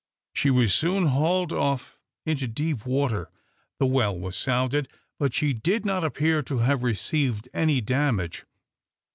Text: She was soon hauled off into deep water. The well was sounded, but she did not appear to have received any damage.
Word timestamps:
She 0.33 0.49
was 0.49 0.73
soon 0.73 1.05
hauled 1.09 1.53
off 1.53 1.99
into 2.25 2.47
deep 2.47 2.87
water. 2.87 3.29
The 3.77 3.85
well 3.85 4.17
was 4.19 4.35
sounded, 4.35 4.87
but 5.19 5.35
she 5.35 5.53
did 5.53 5.85
not 5.85 6.03
appear 6.03 6.41
to 6.41 6.57
have 6.57 6.81
received 6.81 7.47
any 7.53 7.81
damage. 7.81 8.43